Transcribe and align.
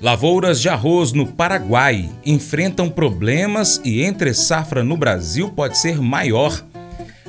Lavouras 0.00 0.60
de 0.60 0.68
arroz 0.68 1.12
no 1.12 1.26
Paraguai 1.26 2.10
enfrentam 2.26 2.90
problemas 2.90 3.80
e 3.84 4.02
entre 4.02 4.34
safra 4.34 4.82
no 4.82 4.96
Brasil 4.96 5.50
pode 5.50 5.78
ser 5.78 6.00
maior. 6.00 6.64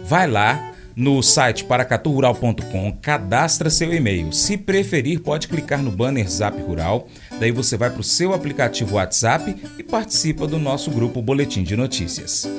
Vai 0.04 0.28
lá 0.28 0.74
no 0.96 1.22
site 1.22 1.64
paracaturural.com, 1.66 2.98
cadastra 3.02 3.70
seu 3.70 3.94
e-mail. 3.94 4.32
Se 4.32 4.58
preferir, 4.58 5.20
pode 5.20 5.48
clicar 5.48 5.84
no 5.84 5.92
banner 5.92 6.28
Zap 6.28 6.60
Rural. 6.60 7.08
Daí 7.40 7.52
você 7.52 7.78
vai 7.78 7.92
para 7.92 8.02
o 8.02 8.04
seu 8.04 8.34
aplicativo 8.34 8.96
WhatsApp 8.96 9.56
e 9.78 9.84
participa 9.84 10.48
do 10.48 10.58
nosso 10.58 10.90
grupo 10.90 11.22
Boletim 11.22 11.64
de 11.64 11.76
Notícias. 11.76 12.50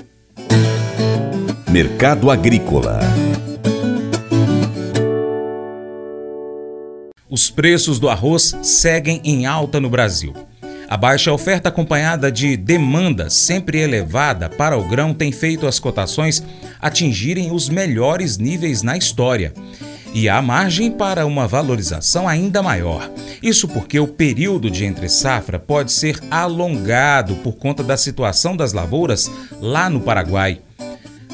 Mercado 1.68 2.30
Agrícola. 2.30 3.00
Os 7.28 7.50
preços 7.50 7.98
do 7.98 8.08
arroz 8.08 8.56
seguem 8.62 9.20
em 9.24 9.46
alta 9.46 9.80
no 9.80 9.90
Brasil. 9.90 10.32
A 10.88 10.96
baixa 10.96 11.32
oferta 11.32 11.68
acompanhada 11.68 12.30
de 12.30 12.56
demanda 12.56 13.28
sempre 13.28 13.80
elevada 13.80 14.48
para 14.48 14.78
o 14.78 14.86
grão 14.86 15.12
tem 15.12 15.32
feito 15.32 15.66
as 15.66 15.80
cotações 15.80 16.44
atingirem 16.80 17.50
os 17.50 17.68
melhores 17.68 18.38
níveis 18.38 18.84
na 18.84 18.96
história. 18.96 19.52
E 20.14 20.28
há 20.28 20.40
margem 20.40 20.88
para 20.88 21.26
uma 21.26 21.48
valorização 21.48 22.28
ainda 22.28 22.62
maior. 22.62 23.10
Isso 23.42 23.66
porque 23.66 23.98
o 23.98 24.06
período 24.06 24.70
de 24.70 24.84
entre-safra 24.84 25.58
pode 25.58 25.90
ser 25.90 26.20
alongado 26.30 27.34
por 27.36 27.56
conta 27.56 27.82
da 27.82 27.96
situação 27.96 28.56
das 28.56 28.72
lavouras 28.72 29.28
lá 29.60 29.90
no 29.90 30.00
Paraguai. 30.00 30.60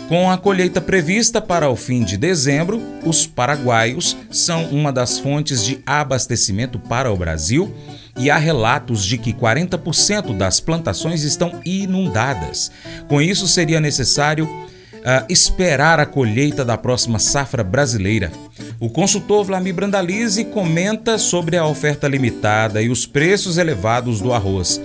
Com 0.09 0.31
a 0.31 0.37
colheita 0.37 0.81
prevista 0.81 1.41
para 1.41 1.71
o 1.71 1.77
fim 1.77 2.05
de 2.05 2.17
dezembro, 2.17 2.83
os 3.05 3.27
paraguaios 3.27 4.17
são 4.31 4.67
uma 4.67 4.93
das 4.93 5.19
fontes 5.19 5.65
de 5.65 5.81
abastecimento 5.87 6.79
para 6.79 7.11
o 7.11 7.17
Brasil 7.17 7.75
e 8.19 8.31
há 8.31 8.37
relatos 8.37 9.05
de 9.05 9.17
que 9.17 9.33
40% 9.33 10.37
das 10.37 10.61
plantações 10.61 11.23
estão 11.23 11.61
inundadas. 11.65 12.71
Com 13.09 13.23
isso, 13.23 13.49
seria 13.49 13.81
necessário 13.81 14.45
uh, 14.45 15.25
esperar 15.29 15.99
a 15.99 16.07
colheita 16.07 16.65
da 16.65 16.77
próxima 16.77 17.19
safra 17.19 17.65
brasileira. 17.65 18.31
O 18.79 18.91
consultor 18.91 19.45
Vlamir 19.45 19.75
Brandalize 19.75 20.45
comenta 20.45 21.19
sobre 21.19 21.57
a 21.57 21.67
oferta 21.67 22.07
limitada 22.07 22.83
e 22.83 22.91
os 22.91 23.07
preços 23.07 23.57
elevados 23.57 24.21
do 24.21 24.33
arroz. 24.33 24.81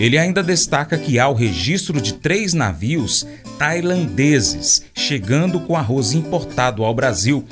Ele 0.00 0.16
ainda 0.16 0.42
destaca 0.42 0.96
que 0.96 1.18
há 1.18 1.28
o 1.28 1.34
registro 1.34 2.00
de 2.00 2.14
três 2.14 2.54
navios 2.54 3.26
tailandeses 3.58 4.82
chegando 4.94 5.60
com 5.60 5.76
arroz 5.76 6.14
importado 6.14 6.82
ao 6.82 6.94
Brasil. 6.94 7.44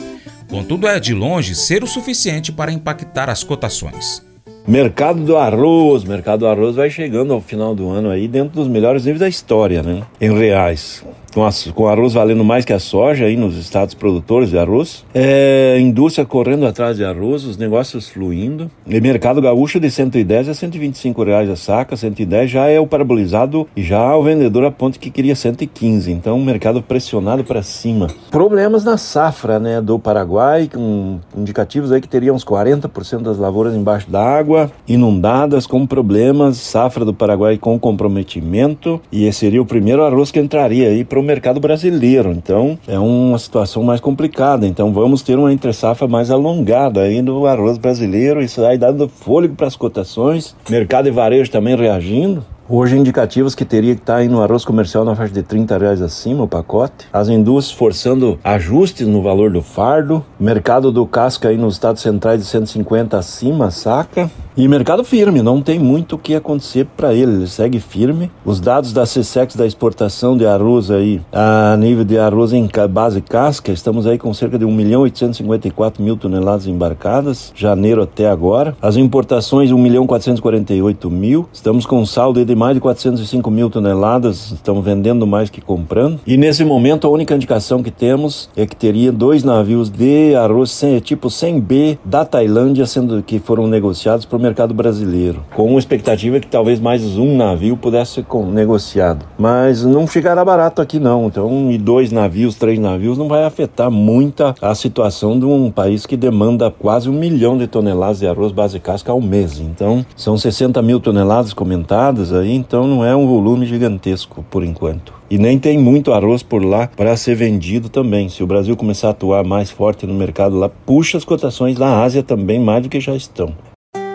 Contudo, 0.49 0.89
é 0.89 0.99
de 0.99 1.13
longe 1.13 1.55
ser 1.55 1.85
o 1.85 1.87
suficiente 1.87 2.51
para 2.51 2.73
impactar 2.73 3.29
as 3.29 3.45
cotações. 3.45 4.27
Mercado 4.67 5.23
do 5.23 5.37
arroz, 5.37 6.05
mercado 6.05 6.41
do 6.41 6.47
arroz 6.47 6.75
vai 6.75 6.89
chegando 6.89 7.35
ao 7.35 7.41
final 7.43 7.75
do 7.75 7.91
ano 7.91 8.09
aí 8.09 8.27
dentro 8.27 8.55
dos 8.55 8.67
melhores 8.67 9.05
níveis 9.05 9.21
da 9.21 9.29
história, 9.29 9.83
né? 9.83 10.03
Em 10.19 10.33
reais 10.35 11.05
com, 11.35 11.45
a, 11.45 11.51
com 11.75 11.89
arroz 11.89 12.13
valendo 12.13 12.45
mais 12.45 12.65
que 12.65 12.73
a 12.73 12.79
soja 12.79 13.25
aí 13.25 13.37
nos 13.37 13.57
estados 13.57 13.95
produtores 13.95 14.51
de 14.51 14.59
arroz. 14.59 15.05
É, 15.15 15.79
indústria 15.81 16.25
correndo 16.25 16.67
atrás 16.67 16.97
de 16.97 17.05
arroz, 17.05 17.45
os 17.45 17.57
negócios 17.57 18.09
fluindo. 18.09 18.71
E 18.87 19.01
mercado 19.01 19.41
gaúcho 19.41 19.81
de 19.81 19.91
110 19.91 20.49
a 20.49 20.55
125 20.55 21.23
reais 21.25 21.51
a 21.51 21.57
saca, 21.57 21.97
110 21.97 22.51
já 22.51 22.67
é 22.67 22.79
o 22.79 22.87
parabolizado 22.87 23.67
e 23.77 23.83
já 23.83 24.17
o 24.17 24.23
vendedor 24.23 24.65
aponta 24.65 24.99
que 24.99 25.11
queria 25.11 25.35
115. 25.35 26.11
Então 26.11 26.37
o 26.37 26.45
mercado 26.45 26.83
pressionado 26.83 27.43
para 27.43 27.63
cima. 27.63 28.09
Problemas 28.31 28.85
na 28.85 28.97
safra, 28.97 29.59
né, 29.59 29.81
do 29.81 29.99
Paraguai, 29.99 30.69
com 30.73 31.19
indicativos 31.37 31.91
aí 31.91 32.01
que 32.01 32.09
teria 32.09 32.33
uns 32.33 32.45
40% 32.45 33.23
das 33.23 33.39
lavouras 33.39 33.75
embaixo 33.75 34.11
d'água, 34.11 34.71
inundadas 34.87 35.67
com 35.67 35.87
problemas, 35.87 36.59
safra 36.59 37.05
do 37.05 37.15
Paraguai 37.15 37.59
com 37.59 37.79
comprometimento 37.79 39.01
e 39.11 39.27
esse 39.27 39.49
seria 39.49 39.63
o 39.63 39.67
primeiro 39.67 40.05
arroz 40.05 40.31
que 40.31 40.39
entraria 40.39 40.89
aí 40.89 41.05
para 41.05 41.18
o 41.19 41.23
mercado 41.23 41.61
brasileiro. 41.61 42.31
Então, 42.31 42.79
é 42.87 42.99
uma 42.99 43.39
situação 43.39 43.83
mais 43.83 44.01
complicada. 44.01 44.67
Então, 44.67 44.93
vamos 44.93 45.23
ter 45.23 45.39
uma 45.39 45.53
entre-safra 45.53 46.07
mais 46.07 46.31
alongada 46.31 47.03
aí 47.03 47.21
no 47.23 47.47
arroz 47.47 47.79
brasileiro. 47.79 48.43
Isso 48.43 48.65
aí 48.65 48.79
dando 48.79 49.09
fôlego 49.09 49.55
para 49.55 49.67
as 49.67 49.77
cotações. 49.77 50.55
Mercado 50.69 51.09
e 51.09 51.11
varejo 51.11 51.51
também 51.51 51.77
reagindo. 51.77 52.45
Hoje 52.71 52.99
indicativos 52.99 53.55
que 53.55 53.65
teria 53.65 53.95
que 53.95 54.03
estar 54.03 54.17
aí 54.17 54.29
no 54.29 54.43
arroz 54.43 54.63
comercial 54.63 55.03
na 55.03 55.17
faixa 55.17 55.33
de 55.33 55.43
30 55.43 55.79
reais 55.79 56.03
acima 56.03 56.45
o 56.45 56.49
pacote. 56.49 57.07
As 57.11 57.31
indústrias 57.31 57.79
forçando 57.79 58.39
ajustes 58.45 59.07
no 59.07 59.23
valor 59.23 59.51
do 59.51 59.63
fardo. 59.63 60.23
Mercado 60.39 60.93
do 60.93 61.07
casca 61.07 61.49
aí 61.49 61.57
nos 61.57 61.75
estados 61.75 62.03
centrais 62.03 62.43
de 62.43 62.47
150 62.47 63.17
acima, 63.17 63.71
saca. 63.71 64.31
E 64.59 64.67
mercado 64.67 65.05
firme, 65.05 65.41
não 65.41 65.63
tem 65.63 65.79
muito 65.79 66.17
o 66.17 66.19
que 66.19 66.35
acontecer 66.35 66.85
para 66.97 67.15
ele, 67.15 67.33
ele 67.33 67.47
segue 67.47 67.79
firme. 67.79 68.29
Os 68.45 68.59
dados 68.59 68.93
da 68.93 69.05
CSEX 69.05 69.55
da 69.55 69.65
exportação 69.65 70.37
de 70.37 70.45
arroz 70.45 70.91
aí, 70.91 71.21
a 71.33 71.77
nível 71.79 72.05
de 72.05 72.19
arroz 72.19 72.53
em 72.53 72.69
base 72.91 73.21
casca, 73.21 73.71
estamos 73.71 74.05
aí 74.05 74.19
com 74.19 74.35
cerca 74.35 74.59
de 74.59 74.65
1 74.65 74.73
milhão 74.73 75.03
854 75.03 76.03
mil 76.03 76.17
toneladas 76.17 76.67
embarcadas, 76.67 77.53
janeiro 77.55 78.03
até 78.03 78.29
agora. 78.29 78.77
As 78.83 78.97
importações 78.97 79.71
1 79.71 79.79
milhão 79.79 80.09
448 80.09 81.09
mil, 81.09 81.49
estamos 81.53 81.87
com 81.87 82.01
um 82.01 82.07
saldo 82.07 82.45
de 82.45 82.57
mais 82.57 82.75
de 82.75 82.81
405 82.81 83.49
mil 83.53 83.71
toneladas, 83.71 84.51
estamos 84.51 84.85
vendendo 84.85 85.25
mais 85.25 85.51
que 85.51 85.61
comprando. 85.61 86.19
E 86.27 86.37
nesse 86.37 86.65
momento 86.65 87.07
a 87.07 87.11
única 87.11 87.33
indicação 87.33 87.81
que 87.81 87.93
temos 87.93 88.51
é 88.57 88.67
que 88.67 88.75
teria 88.75 89.13
dois 89.13 89.45
navios 89.45 89.89
de 89.89 90.35
arroz 90.35 90.83
tipo 91.05 91.29
100B 91.29 91.99
da 92.05 92.25
Tailândia 92.25 92.87
sendo 92.87 93.23
que 93.23 93.39
foram 93.39 93.69
negociados 93.69 94.27
o 94.48 94.48
mercado 94.49 94.73
brasileiro, 94.73 95.45
com 95.55 95.67
uma 95.67 95.79
expectativa 95.79 96.41
que 96.41 96.47
talvez 96.47 96.81
mais 96.81 97.19
um 97.19 97.37
navio 97.37 97.77
pudesse 97.77 98.13
ser 98.13 98.27
negociado. 98.51 99.27
Mas 99.39 99.85
não 99.85 100.07
ficará 100.07 100.43
barato 100.43 100.81
aqui 100.81 100.99
não, 100.99 101.27
então 101.27 101.71
e 101.71 101.77
dois 101.77 102.11
navios, 102.11 102.55
três 102.55 102.79
navios 102.79 103.19
não 103.19 103.29
vai 103.29 103.45
afetar 103.45 103.91
muito 103.91 104.55
a 104.61 104.75
situação 104.75 105.39
de 105.39 105.45
um 105.45 105.71
país 105.71 106.07
que 106.07 106.17
demanda 106.17 106.71
quase 106.71 107.11
um 107.11 107.13
milhão 107.13 107.59
de 107.59 107.67
toneladas 107.67 108.21
de 108.21 108.27
arroz 108.27 108.53
base 108.53 108.81
casca 108.81 109.13
ao 109.13 109.21
mês. 109.21 109.61
Então 109.61 110.05
são 110.17 110.39
60 110.39 110.81
mil 110.81 110.99
toneladas 110.99 111.53
comentadas 111.53 112.33
aí, 112.33 112.55
então 112.55 112.87
não 112.87 113.05
é 113.05 113.15
um 113.15 113.27
volume 113.27 113.67
gigantesco 113.67 114.45
por 114.51 114.65
enquanto. 114.65 115.13
E 115.31 115.37
nem 115.37 115.59
tem 115.59 115.79
muito 115.79 116.15
arroz 116.15 116.43
por 116.43 116.65
lá 116.65 116.89
para 116.97 117.15
ser 117.17 117.35
vendido 117.35 117.91
também. 117.91 118.31
Se 118.31 118.43
o 118.43 118.47
Brasil 118.47 118.75
começar 118.75 119.09
a 119.09 119.11
atuar 119.11 119.45
mais 119.45 119.71
forte 119.71 120.07
no 120.07 120.15
mercado 120.15 120.57
lá, 120.57 120.71
puxa 120.71 121.19
as 121.19 121.25
cotações 121.25 121.77
da 121.77 122.03
Ásia 122.03 122.23
também 122.23 122.59
mais 122.59 122.83
do 122.83 122.89
que 122.89 122.99
já 122.99 123.15
estão. 123.15 123.53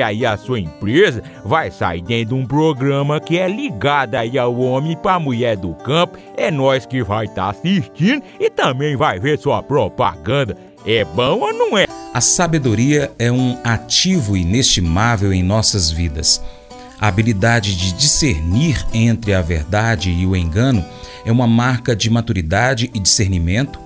aí 0.00 0.24
a 0.24 0.36
sua 0.36 0.60
empresa 0.60 1.22
vai 1.44 1.70
sair 1.70 2.02
dentro 2.02 2.34
de 2.34 2.42
um 2.42 2.46
programa 2.46 3.20
que 3.20 3.38
é 3.38 3.48
ligado 3.48 4.14
aí 4.14 4.38
ao 4.38 4.58
homem 4.58 4.96
para 4.96 5.14
a 5.14 5.20
mulher 5.20 5.56
do 5.56 5.74
campo. 5.74 6.18
É 6.36 6.50
nós 6.50 6.86
que 6.86 7.02
vai 7.02 7.26
estar 7.26 7.44
tá 7.44 7.50
assistindo 7.50 8.22
e 8.38 8.50
também 8.50 8.96
vai 8.96 9.18
ver 9.18 9.38
sua 9.38 9.62
propaganda. 9.62 10.56
É 10.86 11.04
bom 11.04 11.40
ou 11.40 11.52
não 11.52 11.78
é? 11.78 11.86
A 12.12 12.20
sabedoria 12.20 13.10
é 13.18 13.30
um 13.32 13.58
ativo 13.64 14.36
inestimável 14.36 15.32
em 15.32 15.42
nossas 15.42 15.90
vidas. 15.90 16.40
A 17.00 17.08
habilidade 17.08 17.76
de 17.76 17.92
discernir 17.92 18.86
entre 18.94 19.34
a 19.34 19.42
verdade 19.42 20.10
e 20.10 20.24
o 20.24 20.36
engano 20.36 20.84
é 21.24 21.32
uma 21.32 21.46
marca 21.46 21.96
de 21.96 22.08
maturidade 22.08 22.90
e 22.94 23.00
discernimento. 23.00 23.83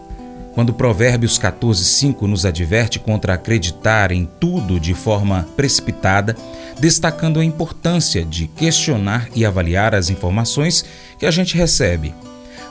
Quando 0.59 0.75
Provérbios 0.75 1.39
14:5 1.39 2.27
nos 2.27 2.45
adverte 2.45 2.99
contra 2.99 3.35
acreditar 3.35 4.11
em 4.11 4.29
tudo 4.41 4.81
de 4.81 4.93
forma 4.93 5.47
precipitada, 5.55 6.35
destacando 6.81 7.39
a 7.39 7.45
importância 7.45 8.25
de 8.25 8.49
questionar 8.49 9.29
e 9.37 9.47
avaliar 9.47 9.95
as 9.95 10.11
informações 10.11 10.85
que 11.17 11.27
a 11.27 11.31
gente 11.31 11.57
recebe. 11.57 12.13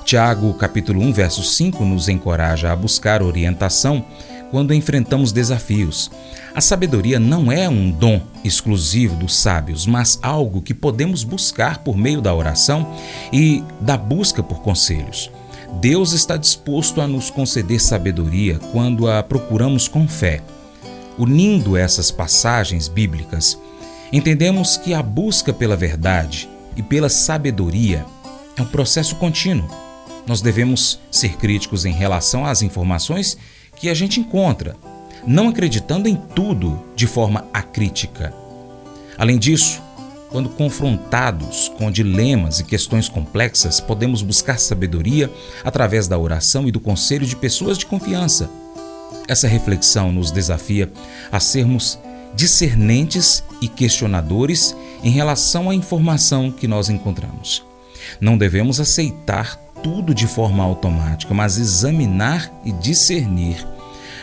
Tiago, 0.03 0.53
capítulo 0.55 0.99
1, 1.01 1.13
verso 1.13 1.41
5 1.41 1.85
nos 1.85 2.09
encoraja 2.09 2.73
a 2.73 2.75
buscar 2.75 3.23
orientação 3.23 4.03
quando 4.51 4.73
enfrentamos 4.73 5.31
desafios. 5.31 6.11
A 6.53 6.59
sabedoria 6.59 7.21
não 7.21 7.49
é 7.49 7.69
um 7.69 7.89
dom 7.89 8.21
exclusivo 8.43 9.15
dos 9.15 9.33
sábios, 9.33 9.85
mas 9.85 10.19
algo 10.21 10.61
que 10.61 10.73
podemos 10.73 11.23
buscar 11.23 11.77
por 11.77 11.95
meio 11.95 12.19
da 12.19 12.35
oração 12.35 12.85
e 13.31 13.63
da 13.79 13.95
busca 13.95 14.43
por 14.43 14.59
conselhos. 14.59 15.31
Deus 15.73 16.11
está 16.11 16.37
disposto 16.37 17.01
a 17.01 17.07
nos 17.07 17.29
conceder 17.29 17.79
sabedoria 17.79 18.59
quando 18.71 19.09
a 19.09 19.21
procuramos 19.21 19.87
com 19.87 20.07
fé. 20.07 20.41
Unindo 21.17 21.75
essas 21.75 22.11
passagens 22.11 22.87
bíblicas, 22.87 23.57
Entendemos 24.11 24.77
que 24.77 24.93
a 24.93 25.03
busca 25.03 25.51
pela 25.51 25.75
verdade 25.75 26.49
e 26.75 26.81
pela 26.81 27.09
sabedoria 27.09 28.05
é 28.55 28.61
um 28.61 28.65
processo 28.65 29.15
contínuo. 29.17 29.69
Nós 30.25 30.41
devemos 30.41 30.99
ser 31.11 31.35
críticos 31.35 31.85
em 31.85 31.91
relação 31.91 32.45
às 32.45 32.61
informações 32.61 33.37
que 33.75 33.89
a 33.89 33.93
gente 33.93 34.19
encontra, 34.19 34.75
não 35.25 35.49
acreditando 35.49 36.07
em 36.07 36.15
tudo 36.15 36.81
de 36.95 37.05
forma 37.05 37.45
acrítica. 37.53 38.33
Além 39.17 39.37
disso, 39.37 39.81
quando 40.29 40.49
confrontados 40.49 41.71
com 41.77 41.91
dilemas 41.91 42.59
e 42.59 42.63
questões 42.63 43.07
complexas, 43.07 43.79
podemos 43.79 44.21
buscar 44.21 44.59
sabedoria 44.59 45.31
através 45.63 46.07
da 46.07 46.17
oração 46.17 46.67
e 46.67 46.71
do 46.71 46.79
conselho 46.79 47.25
de 47.25 47.35
pessoas 47.35 47.77
de 47.77 47.85
confiança. 47.85 48.49
Essa 49.27 49.47
reflexão 49.47 50.11
nos 50.11 50.31
desafia 50.31 50.91
a 51.31 51.39
sermos 51.39 51.99
discernentes 52.35 53.43
e 53.61 53.67
questionadores 53.67 54.75
em 55.03 55.09
relação 55.09 55.69
à 55.69 55.75
informação 55.75 56.51
que 56.51 56.67
nós 56.67 56.89
encontramos. 56.89 57.65
Não 58.21 58.37
devemos 58.37 58.79
aceitar 58.79 59.55
tudo 59.81 60.13
de 60.13 60.27
forma 60.27 60.63
automática, 60.63 61.33
mas 61.33 61.57
examinar 61.57 62.51
e 62.65 62.71
discernir. 62.71 63.65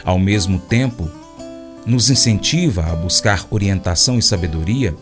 Ao 0.04 0.18
mesmo 0.18 0.58
tempo, 0.58 1.10
nos 1.86 2.10
incentiva 2.10 2.84
a 2.90 2.96
buscar 2.96 3.46
orientação 3.50 4.18
e 4.18 4.22
sabedoria 4.22 4.94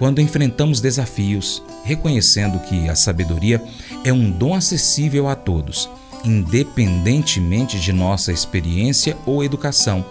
quando 0.00 0.22
enfrentamos 0.22 0.80
desafios, 0.80 1.62
reconhecendo 1.84 2.58
que 2.60 2.88
a 2.88 2.94
sabedoria 2.94 3.62
é 4.02 4.10
um 4.10 4.30
dom 4.30 4.54
acessível 4.54 5.28
a 5.28 5.34
todos, 5.34 5.90
independentemente 6.24 7.78
de 7.78 7.92
nossa 7.92 8.32
experiência 8.32 9.14
ou 9.26 9.44
educação. 9.44 10.02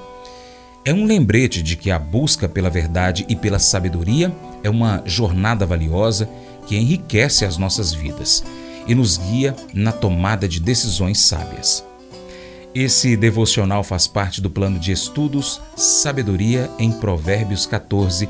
É 0.85 0.93
um 0.93 1.05
lembrete 1.05 1.63
de 1.63 1.75
que 1.75 1.89
a 1.89 1.97
busca 1.97 2.47
pela 2.47 2.69
verdade 2.69 3.25
e 3.27 3.35
pela 3.35 3.57
sabedoria 3.57 4.31
é 4.63 4.69
uma 4.69 5.01
jornada 5.07 5.65
valiosa 5.65 6.29
que 6.67 6.77
enriquece 6.77 7.43
as 7.43 7.57
nossas 7.57 7.91
vidas 7.91 8.43
e 8.85 8.93
nos 8.93 9.17
guia 9.17 9.55
na 9.73 9.91
tomada 9.91 10.47
de 10.47 10.59
decisões 10.59 11.19
sábias. 11.19 11.83
Esse 12.75 13.17
devocional 13.17 13.83
faz 13.83 14.05
parte 14.05 14.39
do 14.39 14.51
plano 14.51 14.77
de 14.77 14.91
estudos 14.91 15.59
Sabedoria 15.75 16.69
em 16.77 16.91
Provérbios 16.91 17.65
14 17.65 18.29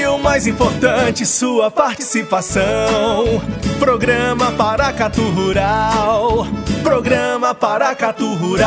mais 0.21 0.45
importante, 0.45 1.25
sua 1.25 1.71
participação. 1.71 3.41
Programa 3.79 4.51
Paracatu 4.51 5.23
Rural. 5.29 6.45
Programa 6.83 7.55
Paracatu 7.55 8.33
Rural. 8.35 8.61